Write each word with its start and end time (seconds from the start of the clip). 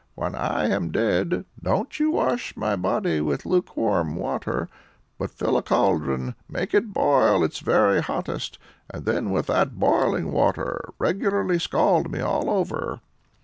when 0.15 0.33
I'm 0.33 0.89
dead, 0.89 1.45
don't 1.61 1.99
you 1.99 2.09
wash 2.09 2.57
my 2.57 2.75
body 2.75 3.21
with 3.21 3.45
lukewarm 3.45 4.15
water; 4.15 4.67
but 5.19 5.29
fill 5.29 5.57
a 5.57 5.61
cauldron, 5.61 6.33
make 6.49 6.73
it 6.73 6.91
boil 6.91 7.43
its 7.43 7.59
very 7.59 8.01
hottest, 8.01 8.57
and 8.89 9.05
then 9.05 9.29
with 9.29 9.45
that 9.45 9.77
boiling 9.77 10.31
water 10.31 10.81
regularly 10.97 11.59
scald 11.59 12.11
me 12.11 12.19
all 12.19 12.49
over." 12.49 12.99